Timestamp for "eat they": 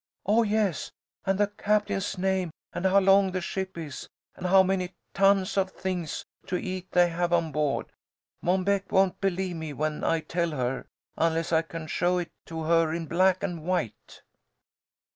6.55-7.09